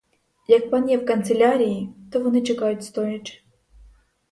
Як 0.47 0.67
пан 0.69 0.89
є 0.89 0.97
в 0.97 1.05
канцелярії, 1.05 1.89
то 2.11 2.19
вони 2.19 2.41
чекають 2.41 2.83
стоячи. 2.83 3.41